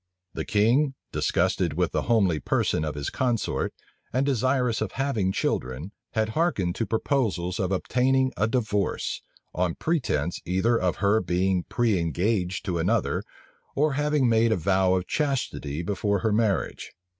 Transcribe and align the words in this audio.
The 0.33 0.45
king, 0.45 0.95
disgusted 1.11 1.73
with 1.73 1.91
the 1.91 2.01
homely 2.09 2.39
person 2.39 2.83
of 2.83 2.95
his 2.95 3.11
consort, 3.11 3.71
and 4.11 4.25
desirous 4.25 4.81
of 4.81 4.93
having 4.93 5.31
children, 5.31 5.91
had 6.13 6.29
hearkened 6.29 6.73
to 6.77 6.87
proposals 6.87 7.59
of 7.59 7.71
obtaining 7.71 8.33
a 8.35 8.47
divorce, 8.47 9.21
on 9.53 9.75
pretence 9.75 10.41
either 10.43 10.75
of 10.75 10.95
her 11.05 11.21
being 11.21 11.65
pre 11.65 11.99
engaged 11.99 12.65
to 12.65 12.79
another, 12.79 13.23
or 13.75 13.93
having 13.93 14.27
made 14.27 14.51
a 14.51 14.55
vow 14.57 14.95
of 14.95 15.05
chastity 15.05 15.83
before 15.83 16.21
her 16.21 16.31
marriage. 16.33 16.93